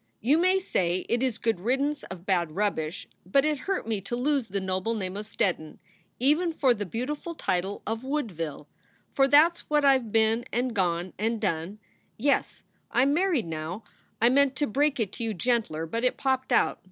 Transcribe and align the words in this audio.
You 0.19 0.39
may 0.39 0.57
say 0.57 1.05
it 1.09 1.21
is 1.21 1.37
good 1.37 1.59
riddance 1.59 2.01
of 2.05 2.25
bad 2.25 2.53
rubbish 2.53 3.07
but 3.23 3.45
it 3.45 3.59
hurt 3.69 3.85
me 3.87 4.01
to 4.01 4.15
lose 4.15 4.47
the 4.47 4.59
noble 4.59 4.95
name 4.95 5.15
of 5.15 5.27
Steddon 5.27 5.77
even 6.19 6.53
for 6.53 6.73
the 6.73 6.87
beautiful 6.87 7.35
title 7.35 7.83
of 7.85 8.03
Woodville 8.03 8.67
for 9.11 9.27
that 9.27 9.57
s 9.59 9.63
what 9.67 9.85
I 9.85 9.99
ve 9.99 10.09
been 10.09 10.45
and 10.51 10.73
gone 10.73 11.13
and 11.19 11.39
done 11.39 11.77
yes, 12.17 12.63
I 12.89 13.03
m 13.03 13.13
married 13.13 13.45
now 13.45 13.83
I 14.19 14.29
meant 14.29 14.55
to 14.55 14.65
break 14.65 14.99
it 14.99 15.11
to 15.11 15.23
you 15.23 15.35
gentler 15.35 15.85
but 15.85 16.03
it 16.03 16.17
popped 16.17 16.51
out. 16.51 16.79